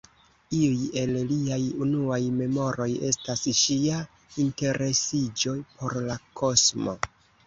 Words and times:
Iuj 0.59 0.85
el 0.99 1.11
liaj 1.31 1.57
unuaj 1.85 2.17
memoroj 2.37 2.87
estas 3.09 3.43
ŝia 3.59 3.99
interesiĝo 4.45 5.55
por 5.83 5.99
la 6.07 6.17
kosmo. 6.43 6.97